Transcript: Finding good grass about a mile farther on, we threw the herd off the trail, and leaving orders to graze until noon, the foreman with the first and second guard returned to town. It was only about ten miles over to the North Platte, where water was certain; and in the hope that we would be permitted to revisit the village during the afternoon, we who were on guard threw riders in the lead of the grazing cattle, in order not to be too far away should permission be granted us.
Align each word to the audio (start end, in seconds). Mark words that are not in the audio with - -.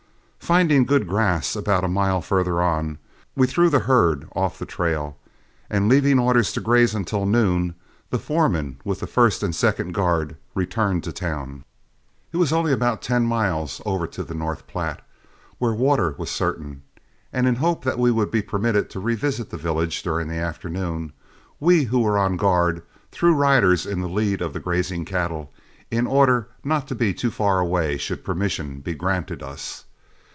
Finding 0.51 0.83
good 0.83 1.07
grass 1.07 1.55
about 1.55 1.85
a 1.85 1.87
mile 1.87 2.19
farther 2.21 2.61
on, 2.61 2.97
we 3.37 3.47
threw 3.47 3.69
the 3.69 3.79
herd 3.87 4.27
off 4.35 4.59
the 4.59 4.65
trail, 4.65 5.15
and 5.69 5.87
leaving 5.87 6.19
orders 6.19 6.51
to 6.51 6.59
graze 6.59 6.93
until 6.93 7.25
noon, 7.25 7.73
the 8.09 8.19
foreman 8.19 8.77
with 8.83 8.99
the 8.99 9.07
first 9.07 9.43
and 9.43 9.55
second 9.55 9.93
guard 9.93 10.35
returned 10.53 11.05
to 11.05 11.13
town. 11.13 11.63
It 12.33 12.37
was 12.37 12.51
only 12.51 12.73
about 12.73 13.01
ten 13.01 13.25
miles 13.25 13.81
over 13.85 14.05
to 14.07 14.23
the 14.25 14.33
North 14.35 14.67
Platte, 14.67 15.01
where 15.57 15.71
water 15.71 16.15
was 16.17 16.29
certain; 16.29 16.81
and 17.31 17.47
in 17.47 17.53
the 17.53 17.59
hope 17.61 17.85
that 17.85 17.97
we 17.97 18.11
would 18.11 18.29
be 18.29 18.41
permitted 18.41 18.89
to 18.89 18.99
revisit 18.99 19.51
the 19.51 19.57
village 19.57 20.03
during 20.03 20.27
the 20.27 20.35
afternoon, 20.35 21.13
we 21.61 21.85
who 21.85 22.01
were 22.01 22.17
on 22.17 22.35
guard 22.35 22.83
threw 23.09 23.33
riders 23.33 23.85
in 23.85 24.01
the 24.01 24.09
lead 24.09 24.41
of 24.41 24.51
the 24.51 24.59
grazing 24.59 25.05
cattle, 25.05 25.49
in 25.89 26.05
order 26.05 26.49
not 26.61 26.89
to 26.89 26.95
be 26.95 27.13
too 27.13 27.31
far 27.31 27.59
away 27.59 27.95
should 27.97 28.25
permission 28.25 28.81
be 28.81 28.93
granted 28.93 29.41
us. 29.41 29.85